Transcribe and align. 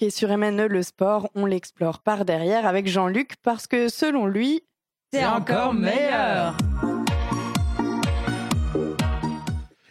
Et 0.00 0.10
sur 0.10 0.28
MNE 0.28 0.68
Le 0.68 0.84
Sport, 0.84 1.28
on 1.34 1.44
l'explore 1.44 1.98
par 1.98 2.24
derrière 2.24 2.66
avec 2.66 2.86
Jean-Luc 2.86 3.34
parce 3.42 3.66
que 3.66 3.88
selon 3.88 4.26
lui, 4.26 4.62
c'est 5.12 5.26
encore 5.26 5.74
meilleur. 5.74 6.56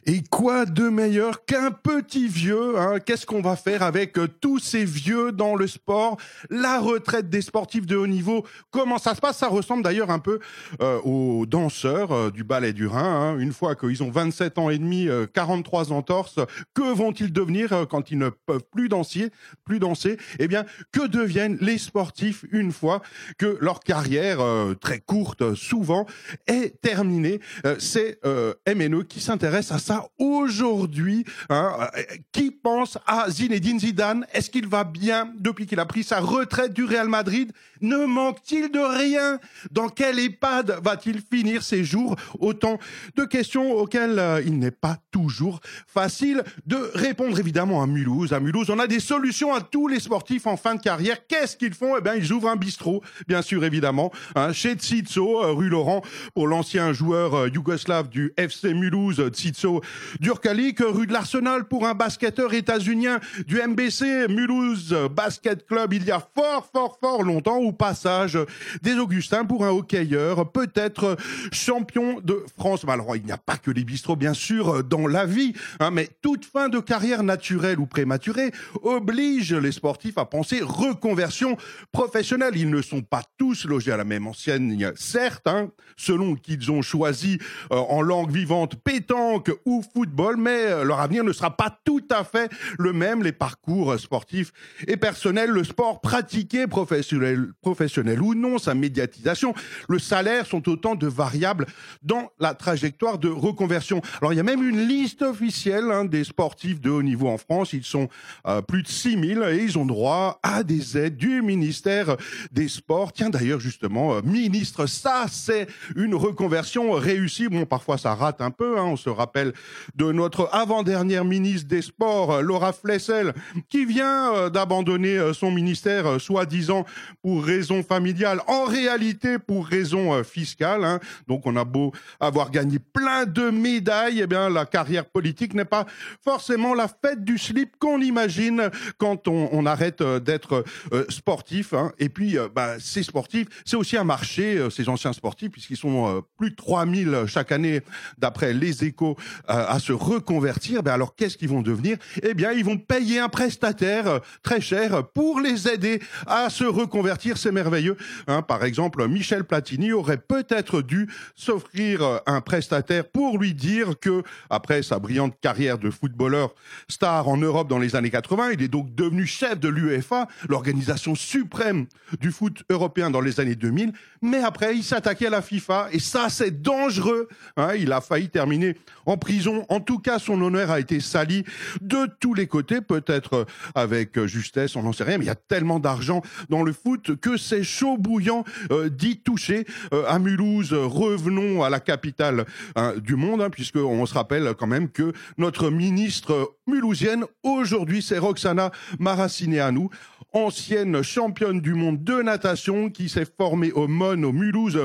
Et 0.09 0.23
quoi 0.23 0.65
de 0.65 0.87
meilleur 0.87 1.43
qu'un 1.43 1.69
petit 1.69 2.29
vieux 2.29 2.79
hein? 2.79 2.99
Qu'est-ce 3.05 3.25
qu'on 3.25 3.41
va 3.41 3.57
faire 3.57 3.83
avec 3.83 4.17
euh, 4.17 4.29
tous 4.39 4.57
ces 4.57 4.85
vieux 4.85 5.33
dans 5.33 5.57
le 5.57 5.67
sport? 5.67 6.15
La 6.49 6.79
retraite 6.79 7.29
des 7.29 7.41
sportifs 7.41 7.85
de 7.85 7.97
haut 7.97 8.07
niveau, 8.07 8.45
comment 8.71 8.99
ça 8.99 9.15
se 9.15 9.19
passe? 9.19 9.39
Ça 9.39 9.49
ressemble 9.49 9.83
d'ailleurs 9.83 10.09
un 10.09 10.19
peu 10.19 10.39
euh, 10.81 11.01
aux 11.01 11.45
danseurs 11.45 12.13
euh, 12.13 12.31
du 12.31 12.45
ballet 12.45 12.71
du 12.71 12.87
Rhin. 12.87 13.03
Hein. 13.03 13.37
Une 13.37 13.51
fois 13.51 13.75
qu'ils 13.75 14.01
ont 14.01 14.09
27 14.09 14.57
ans 14.59 14.69
et 14.69 14.77
demi, 14.77 15.09
43 15.33 15.91
entorses, 15.91 16.39
que 16.73 16.93
vont-ils 16.93 17.33
devenir 17.33 17.85
quand 17.89 18.09
ils 18.09 18.17
ne 18.17 18.29
peuvent 18.29 18.63
plus 18.71 18.87
danser, 18.87 19.29
plus 19.65 19.79
danser? 19.79 20.15
Eh 20.39 20.47
bien, 20.47 20.63
que 20.93 21.05
deviennent 21.05 21.57
les 21.59 21.77
sportifs 21.77 22.45
une 22.53 22.71
fois 22.71 23.01
que 23.37 23.57
leur 23.59 23.81
carrière, 23.81 24.39
très 24.79 24.99
courte 24.99 25.53
souvent, 25.53 26.05
est 26.47 26.79
terminée? 26.79 27.41
C'est 27.77 28.21
MNE 28.65 29.03
qui 29.03 29.19
s'intéresse 29.19 29.73
à 29.73 29.79
ça 29.79 29.96
aujourd'hui. 30.19 31.25
Hein, 31.49 31.89
euh, 31.97 32.03
qui 32.31 32.46
pense 32.67 32.97
à 33.07 33.29
Zinedine 33.29 33.79
Zidane. 33.79 34.25
Est-ce 34.33 34.49
qu'il 34.49 34.67
va 34.67 34.83
bien 34.83 35.31
depuis 35.39 35.65
qu'il 35.67 35.79
a 35.79 35.85
pris 35.85 36.03
sa 36.03 36.19
retraite 36.19 36.73
du 36.73 36.83
Real 36.83 37.07
Madrid? 37.07 37.53
Ne 37.79 38.05
manque-t-il 38.05 38.69
de 38.69 38.79
rien? 38.79 39.39
Dans 39.71 39.87
quel 39.87 40.19
EHPAD 40.19 40.79
va-t-il 40.83 41.21
finir 41.21 41.63
ses 41.63 41.85
jours? 41.85 42.17
Autant 42.39 42.77
de 43.15 43.23
questions 43.23 43.71
auxquelles 43.71 44.19
euh, 44.19 44.41
il 44.45 44.59
n'est 44.59 44.71
pas 44.71 44.97
toujours 45.11 45.61
facile 45.87 46.43
de 46.65 46.91
répondre. 46.93 47.39
Évidemment, 47.39 47.81
à 47.81 47.87
Mulhouse, 47.87 48.33
à 48.33 48.41
Mulhouse, 48.41 48.69
on 48.69 48.79
a 48.79 48.87
des 48.87 48.99
solutions 48.99 49.53
à 49.53 49.61
tous 49.61 49.87
les 49.87 50.01
sportifs 50.01 50.45
en 50.45 50.57
fin 50.57 50.75
de 50.75 50.81
carrière. 50.81 51.25
Qu'est-ce 51.25 51.55
qu'ils 51.55 51.73
font? 51.73 51.95
Eh 51.97 52.01
bien, 52.01 52.15
ils 52.15 52.33
ouvrent 52.33 52.49
un 52.49 52.57
bistrot, 52.57 53.01
bien 53.29 53.41
sûr, 53.41 53.63
évidemment, 53.63 54.11
hein, 54.35 54.51
chez 54.51 54.73
Tsizo, 54.73 55.41
euh, 55.41 55.53
rue 55.53 55.69
Laurent, 55.69 56.01
pour 56.33 56.47
l'ancien 56.47 56.91
joueur 56.91 57.47
yougoslave 57.47 58.09
du 58.09 58.33
FC 58.35 58.73
Mulhouse, 58.73 59.21
Tsizo 59.29 59.81
Durkalik, 60.19 60.79
rue 60.79 61.07
de 61.07 61.13
l'Arsenal 61.13 61.63
pour 61.63 61.87
un 61.87 61.93
basketteur 61.93 62.53
états-unien 62.57 63.19
du 63.47 63.61
MBC 63.61 64.27
Mulhouse 64.27 64.95
Basket 65.15 65.65
Club 65.65 65.93
il 65.93 66.03
y 66.03 66.11
a 66.11 66.19
fort, 66.19 66.67
fort, 66.73 66.97
fort 66.99 67.23
longtemps 67.23 67.57
au 67.57 67.71
passage 67.71 68.37
des 68.81 68.95
Augustins 68.95 69.45
pour 69.45 69.65
un 69.65 69.69
hockeyeur, 69.69 70.51
peut-être 70.51 71.17
champion 71.51 72.19
de 72.21 72.43
France. 72.57 72.85
il 73.15 73.23
n'y 73.23 73.31
a 73.31 73.37
pas 73.37 73.57
que 73.57 73.71
les 73.71 73.83
bistrots, 73.83 74.15
bien 74.15 74.33
sûr, 74.33 74.83
dans 74.83 75.07
la 75.07 75.25
vie, 75.25 75.53
hein, 75.79 75.91
mais 75.91 76.09
toute 76.21 76.45
fin 76.45 76.69
de 76.69 76.79
carrière 76.79 77.23
naturelle 77.23 77.79
ou 77.79 77.85
prématurée 77.85 78.51
oblige 78.81 79.53
les 79.53 79.71
sportifs 79.71 80.17
à 80.17 80.25
penser 80.25 80.61
reconversion 80.61 81.57
professionnelle. 81.91 82.53
Ils 82.55 82.69
ne 82.69 82.81
sont 82.81 83.01
pas 83.01 83.21
tous 83.37 83.65
logés 83.65 83.91
à 83.91 83.97
la 83.97 84.03
même 84.03 84.27
ancienne, 84.27 84.93
certes, 84.95 85.47
hein, 85.47 85.69
selon 85.95 86.35
qu'ils 86.35 86.71
ont 86.71 86.81
choisi 86.81 87.39
euh, 87.71 87.75
en 87.75 88.01
langue 88.01 88.31
vivante 88.31 88.75
pétanque 88.75 89.51
ou 89.65 89.83
football, 89.93 90.37
mais 90.37 90.83
leur 90.83 90.99
avenir 90.99 91.23
ne 91.23 91.33
sera 91.33 91.55
pas 91.55 91.77
tout 91.83 92.03
à 92.09 92.23
fait 92.23 92.46
le 92.77 92.93
même. 92.93 93.23
Les 93.23 93.31
parcours 93.31 93.99
sportifs 93.99 94.51
et 94.87 94.97
personnels, 94.97 95.49
le 95.49 95.63
sport 95.63 96.01
pratiqué, 96.01 96.65
professionnel, 96.67 98.21
ou 98.21 98.35
non, 98.35 98.57
sa 98.57 98.73
médiatisation, 98.73 99.53
le 99.89 99.99
salaire 99.99 100.45
sont 100.45 100.67
autant 100.69 100.95
de 100.95 101.07
variables 101.07 101.65
dans 102.03 102.31
la 102.39 102.53
trajectoire 102.53 103.17
de 103.17 103.29
reconversion. 103.29 104.01
Alors 104.21 104.33
il 104.33 104.37
y 104.37 104.39
a 104.39 104.43
même 104.43 104.67
une 104.67 104.87
liste 104.87 105.21
officielle 105.21 105.91
hein, 105.91 106.05
des 106.05 106.23
sportifs 106.23 106.81
de 106.81 106.89
haut 106.89 107.03
niveau 107.03 107.27
en 107.27 107.37
France. 107.37 107.73
Ils 107.73 107.83
sont 107.83 108.09
euh, 108.47 108.61
plus 108.61 108.83
de 108.83 108.87
6000 108.87 109.43
et 109.51 109.63
ils 109.63 109.77
ont 109.77 109.85
droit 109.85 110.39
à 110.43 110.63
des 110.63 110.97
aides 110.97 111.17
du 111.17 111.41
ministère 111.41 112.17
des 112.51 112.67
Sports. 112.67 113.13
Tiens 113.13 113.29
d'ailleurs 113.29 113.59
justement, 113.59 114.15
euh, 114.15 114.21
ministre, 114.23 114.85
ça 114.85 115.25
c'est 115.29 115.67
une 115.95 116.15
reconversion 116.15 116.91
réussie. 116.91 117.47
Bon, 117.47 117.65
parfois 117.65 117.97
ça 117.97 118.13
rate 118.13 118.41
un 118.41 118.51
peu. 118.51 118.77
Hein. 118.77 118.83
On 118.83 118.97
se 118.97 119.09
rappelle 119.09 119.53
de 119.95 120.11
notre 120.11 120.49
avant-dernière 120.51 121.25
ministre 121.25 121.67
des 121.67 121.81
Sports, 121.81 122.26
Laura 122.41 122.73
Flessel, 122.73 123.33
qui 123.69 123.85
vient 123.85 124.33
euh, 124.33 124.49
d'abandonner 124.49 125.17
euh, 125.17 125.33
son 125.33 125.51
ministère, 125.51 126.07
euh, 126.07 126.19
soi-disant 126.19 126.85
pour 127.21 127.43
raison 127.43 127.83
familiale, 127.83 128.41
en 128.47 128.65
réalité 128.65 129.39
pour 129.39 129.67
raison 129.67 130.23
fiscale. 130.23 130.83
Hein. 130.83 130.99
Donc 131.27 131.45
on 131.45 131.55
a 131.55 131.63
beau 131.63 131.91
avoir 132.19 132.51
gagné 132.51 132.79
plein 132.79 133.25
de 133.25 133.49
médailles, 133.49 134.21
eh 134.21 134.27
bien 134.27 134.49
la 134.49 134.65
carrière 134.65 135.05
politique 135.05 135.53
n'est 135.53 135.65
pas 135.65 135.85
forcément 136.23 136.73
la 136.73 136.87
fête 136.87 137.23
du 137.23 137.37
slip 137.37 137.77
qu'on 137.79 138.01
imagine 138.01 138.69
quand 138.97 139.27
on, 139.27 139.65
arrête 139.65 140.01
d'être 140.01 140.63
sportif. 141.09 141.73
Hein. 141.73 141.91
Et 141.99 142.09
puis, 142.09 142.37
bah, 142.55 142.79
ces 142.79 143.03
sportifs, 143.03 143.47
c'est 143.65 143.75
aussi 143.75 143.97
un 143.97 144.03
marché, 144.03 144.65
ces 144.69 144.87
anciens 144.87 145.13
sportifs, 145.13 145.51
puisqu'ils 145.51 145.77
sont 145.77 146.23
plus 146.37 146.51
de 146.51 146.55
3000 146.55 147.23
chaque 147.27 147.51
année, 147.51 147.81
d'après 148.17 148.53
les 148.53 148.85
échos, 148.85 149.17
à 149.47 149.79
se 149.79 149.91
reconvertir, 149.91 150.83
ben 150.83 150.93
alors 150.93 151.15
qu'est-ce 151.15 151.37
qu'ils 151.37 151.49
vont 151.49 151.61
devenir? 151.61 151.97
Eh 152.23 152.33
bien, 152.33 152.51
ils 152.51 152.65
vont 152.65 152.77
payer 152.77 153.19
un 153.19 153.29
prestataire 153.29 154.07
euh, 154.07 154.19
très 154.43 154.61
cher 154.61 155.07
pour 155.07 155.39
les 155.39 155.67
aider 155.67 156.01
à 156.25 156.49
se 156.49 156.63
reconvertir. 156.63 157.37
C'est 157.37 157.51
merveilleux. 157.51 157.97
Hein. 158.27 158.41
par 158.41 158.63
exemple, 158.63 159.07
Michel 159.07 159.43
Platini 159.43 159.91
aurait 159.91 160.17
peut-être 160.17 160.81
dû 160.81 161.09
s'offrir 161.35 162.01
euh, 162.01 162.17
un 162.25 162.41
prestataire 162.41 163.05
pour 163.05 163.37
lui 163.37 163.53
dire 163.53 163.99
que, 163.99 164.23
après 164.49 164.83
sa 164.83 164.99
brillante 164.99 165.35
carrière 165.41 165.77
de 165.77 165.89
footballeur 165.89 166.53
star 166.87 167.27
en 167.27 167.37
Europe 167.37 167.67
dans 167.67 167.79
les 167.79 167.95
années 167.95 168.11
80, 168.11 168.51
il 168.53 168.63
est 168.63 168.67
donc 168.67 168.93
devenu 168.95 169.25
chef 169.25 169.59
de 169.59 169.69
l'UEFA, 169.69 170.27
l'organisation 170.49 171.15
suprême 171.15 171.87
du 172.19 172.31
foot 172.31 172.63
européen 172.69 173.09
dans 173.09 173.21
les 173.21 173.39
années 173.39 173.55
2000. 173.55 173.93
Mais 174.21 174.39
après, 174.39 174.75
il 174.75 174.83
s'attaquait 174.83 175.27
à 175.27 175.31
la 175.31 175.41
FIFA 175.41 175.89
et 175.91 175.99
ça, 175.99 176.29
c'est 176.29 176.61
dangereux. 176.61 177.27
Hein. 177.55 177.75
il 177.75 177.91
a 177.91 178.01
failli 178.01 178.29
terminer 178.29 178.75
en 179.05 179.17
prison 179.17 179.47
en 179.69 179.79
tout 179.79 179.99
cas, 179.99 180.19
son 180.19 180.41
honneur 180.41 180.71
a 180.71 180.79
été 180.79 180.99
sali 180.99 181.43
de 181.81 182.06
tous 182.19 182.33
les 182.33 182.47
côtés, 182.47 182.81
peut-être 182.81 183.45
avec 183.75 184.23
justesse, 184.25 184.75
on 184.75 184.83
n'en 184.83 184.93
sait 184.93 185.03
rien, 185.03 185.17
mais 185.17 185.25
il 185.25 185.27
y 185.27 185.31
a 185.31 185.35
tellement 185.35 185.79
d'argent 185.79 186.21
dans 186.49 186.63
le 186.63 186.73
foot 186.73 187.15
que 187.19 187.37
c'est 187.37 187.63
chaud 187.63 187.97
bouillant 187.97 188.43
euh, 188.71 188.89
d'y 188.89 189.19
toucher. 189.19 189.65
Euh, 189.93 190.05
à 190.07 190.19
Mulhouse, 190.19 190.73
revenons 190.73 191.63
à 191.63 191.69
la 191.69 191.79
capitale 191.79 192.45
hein, 192.75 192.93
du 192.97 193.15
monde, 193.15 193.41
hein, 193.41 193.49
puisqu'on 193.49 194.05
se 194.05 194.13
rappelle 194.13 194.53
quand 194.57 194.67
même 194.67 194.89
que 194.89 195.13
notre 195.37 195.69
ministre 195.69 196.55
mulhousienne, 196.67 197.25
aujourd'hui, 197.43 198.01
c'est 198.01 198.17
Roxana 198.17 198.71
Maracineanu, 198.99 199.89
ancienne 200.33 201.01
championne 201.01 201.61
du 201.61 201.73
monde 201.73 202.03
de 202.03 202.21
natation 202.21 202.89
qui 202.89 203.09
s'est 203.09 203.27
formée 203.37 203.71
au 203.71 203.87
MON, 203.87 204.23
au 204.23 204.31
Mulhouse 204.31 204.79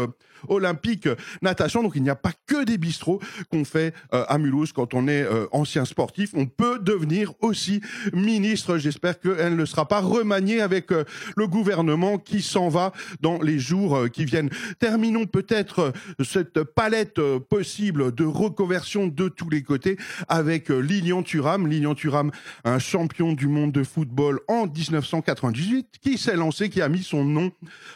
olympique 0.48 1.08
natation. 1.40 1.82
Donc 1.82 1.92
il 1.96 2.02
n'y 2.02 2.10
a 2.10 2.16
pas 2.16 2.32
que 2.46 2.64
des 2.64 2.78
bistrots 2.78 3.20
qu'on 3.50 3.64
fait 3.64 3.94
euh, 4.14 4.24
à 4.28 4.38
Mulhouse 4.38 4.72
quand 4.72 4.94
on 4.94 5.08
est 5.08 5.22
euh, 5.22 5.46
ancien 5.52 5.84
sportif. 5.84 6.30
On 6.34 6.46
peut 6.46 6.78
devenir 6.78 7.32
aussi 7.40 7.80
ministre. 8.12 8.78
J'espère 8.78 9.20
qu'elle 9.20 9.56
ne 9.56 9.64
sera 9.64 9.86
pas 9.86 10.00
remaniée 10.00 10.60
avec 10.60 10.92
euh, 10.92 11.04
le 11.36 11.46
gouvernement 11.46 12.18
qui 12.18 12.42
s'en 12.42 12.68
va 12.68 12.92
dans 13.20 13.40
les 13.40 13.58
jours 13.58 14.08
qui 14.12 14.24
viennent. 14.24 14.50
Terminons 14.78 15.26
peut-être 15.26 15.92
cette 16.24 16.62
palette 16.62 17.20
possible 17.48 18.14
de 18.14 18.24
reconversion 18.24 19.06
de 19.06 19.28
tous 19.28 19.48
les 19.48 19.62
côtés 19.62 19.96
avec 20.28 20.68
Lilian 20.68 21.22
Thuram. 21.22 21.66
Lilian 21.66 21.94
Thuram, 21.94 22.30
un 22.64 22.78
champion 22.78 23.32
du 23.32 23.48
monde 23.48 23.72
de 23.72 23.84
football 23.84 24.40
en 24.48 24.66
1998, 24.66 25.96
qui 26.00 26.18
s'est 26.18 26.36
lancé, 26.36 26.70
qui 26.70 26.80
a 26.82 26.88
mis 26.88 27.02
son 27.02 27.24
nom 27.24 27.52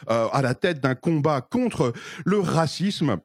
à 0.08 0.40
la 0.42 0.54
tête 0.54 0.80
d'un 0.80 0.94
combat 0.94 1.40
contre 1.40 1.92
le 2.24 2.35
racisme 2.36 3.19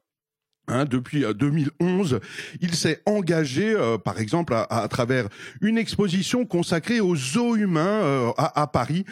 Hein, 0.68 0.84
depuis 0.84 1.24
2011, 1.34 2.14
euh, 2.14 2.20
il 2.60 2.76
s'est 2.76 3.02
engagé, 3.04 3.74
euh, 3.74 3.98
par 3.98 4.20
exemple, 4.20 4.54
à, 4.54 4.86
travers 4.88 5.28
une 5.60 5.76
exposition 5.76 6.46
consacrée 6.46 7.00
aux 7.00 7.16
zoos 7.16 7.56
humains 7.56 7.82
euh, 7.82 8.30
à, 8.36 8.68
Paris, 8.68 9.04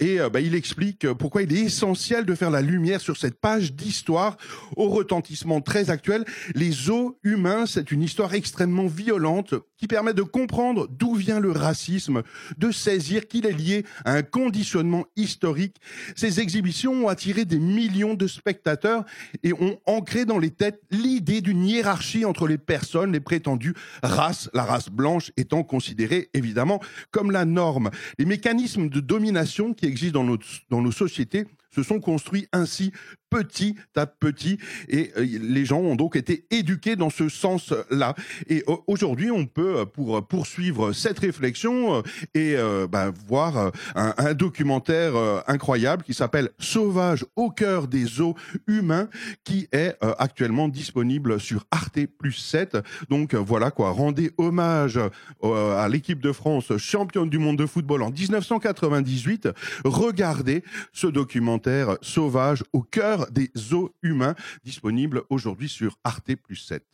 et 0.00 0.18
bah, 0.32 0.40
il 0.40 0.56
explique 0.56 1.10
pourquoi 1.12 1.42
il 1.42 1.56
est 1.56 1.60
essentiel 1.60 2.24
de 2.24 2.34
faire 2.34 2.50
la 2.50 2.62
lumière 2.62 3.00
sur 3.00 3.16
cette 3.16 3.40
page 3.40 3.74
d'histoire 3.74 4.36
au 4.76 4.88
retentissement 4.88 5.60
très 5.60 5.90
actuel. 5.90 6.24
Les 6.54 6.72
zoos 6.72 7.16
humains, 7.22 7.66
c'est 7.66 7.92
une 7.92 8.02
histoire 8.02 8.34
extrêmement 8.34 8.86
violente 8.86 9.54
qui 9.78 9.86
permet 9.86 10.12
de 10.12 10.22
comprendre 10.22 10.88
d'où 10.90 11.14
vient 11.14 11.40
le 11.40 11.52
racisme, 11.52 12.22
de 12.58 12.70
saisir 12.70 13.28
qu'il 13.28 13.46
est 13.46 13.52
lié 13.52 13.84
à 14.04 14.12
un 14.12 14.22
conditionnement 14.22 15.06
historique. 15.16 15.76
Ces 16.16 16.40
exhibitions 16.40 16.92
ont 17.04 17.08
attiré 17.08 17.44
des 17.44 17.58
millions 17.58 18.14
de 18.14 18.26
spectateurs 18.26 19.04
et 19.42 19.52
ont 19.52 19.78
ancré 19.86 20.24
dans 20.24 20.38
les 20.38 20.50
têtes 20.50 20.82
l'idée 20.90 21.40
d'une 21.40 21.64
hiérarchie 21.64 22.24
entre 22.24 22.46
les 22.46 22.58
personnes, 22.58 23.12
les 23.12 23.20
prétendues 23.20 23.74
races, 24.02 24.50
la 24.52 24.64
race 24.64 24.88
blanche 24.90 25.32
étant 25.36 25.62
considérée 25.62 26.28
évidemment 26.34 26.80
comme 27.10 27.30
la 27.30 27.44
norme. 27.44 27.90
Les 28.18 28.24
mécanismes 28.24 28.88
de 28.88 29.00
domination 29.00 29.72
qui 29.72 29.86
existent 29.86 30.24
dans 30.24 30.38
dans 30.70 30.82
nos 30.82 30.92
sociétés 30.92 31.46
se 31.70 31.82
sont 31.82 32.00
construits 32.00 32.48
ainsi 32.52 32.92
petit 33.30 33.76
à 33.96 34.06
petit 34.06 34.58
et 34.88 35.12
euh, 35.16 35.26
les 35.40 35.64
gens 35.64 35.80
ont 35.80 35.96
donc 35.96 36.16
été 36.16 36.46
éduqués 36.50 36.96
dans 36.96 37.10
ce 37.10 37.28
sens-là. 37.28 38.14
Et 38.48 38.62
euh, 38.68 38.76
aujourd'hui, 38.86 39.30
on 39.30 39.46
peut, 39.46 39.86
pour 39.86 40.26
poursuivre 40.26 40.92
cette 40.92 41.18
réflexion 41.18 42.02
et 42.34 42.56
bah, 42.90 43.10
voir 43.26 43.72
un, 43.94 44.14
un 44.16 44.34
documentaire 44.34 45.12
incroyable 45.46 46.02
qui 46.02 46.14
s'appelle 46.14 46.50
Sauvage 46.58 47.24
au 47.36 47.50
cœur 47.50 47.88
des 47.88 48.20
eaux 48.20 48.34
humains 48.66 49.08
qui 49.44 49.68
est 49.72 49.96
actuellement 50.18 50.68
disponible 50.68 51.40
sur 51.40 51.66
Arte 51.70 52.06
plus 52.18 52.32
7. 52.32 52.78
Donc 53.08 53.34
voilà 53.34 53.70
quoi, 53.70 53.90
rendez 53.90 54.30
hommage 54.38 54.98
à 55.42 55.88
l'équipe 55.88 56.20
de 56.20 56.32
France 56.32 56.76
championne 56.76 57.28
du 57.28 57.38
monde 57.38 57.58
de 57.58 57.66
football 57.66 58.02
en 58.02 58.10
1998. 58.10 59.48
Regardez 59.84 60.62
ce 60.92 61.06
documentaire 61.06 61.96
sauvage 62.02 62.64
au 62.72 62.82
cœur 62.82 63.17
des 63.30 63.50
eaux 63.72 63.92
humains, 64.02 64.34
disponible 64.64 65.22
aujourd'hui 65.30 65.68
sur 65.68 65.96
Arte 66.04 66.34
plus 66.36 66.56
7. 66.56 66.84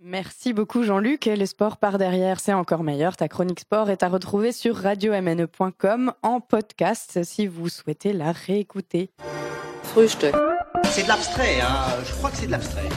Merci 0.00 0.52
beaucoup 0.52 0.82
Jean-Luc. 0.82 1.24
Les 1.24 1.46
sports 1.46 1.78
par 1.78 1.96
derrière, 1.96 2.38
c'est 2.38 2.52
encore 2.52 2.82
meilleur. 2.82 3.16
Ta 3.16 3.28
chronique 3.28 3.60
sport 3.60 3.88
est 3.88 4.02
à 4.02 4.08
retrouver 4.08 4.52
sur 4.52 4.76
radiomne.com 4.76 6.12
en 6.22 6.40
podcast 6.40 7.22
si 7.22 7.46
vous 7.46 7.68
souhaitez 7.68 8.12
la 8.12 8.32
réécouter. 8.32 9.10
Frühstück. 9.84 10.34
C'est 10.84 11.04
de 11.04 11.08
l'abstrait, 11.08 11.60
hein 11.60 11.86
je 12.04 12.12
crois 12.12 12.30
que 12.30 12.36
c'est 12.36 12.46
de 12.46 12.50
l'abstrait. 12.50 12.88